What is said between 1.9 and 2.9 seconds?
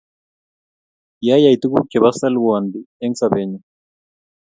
chebo salwondi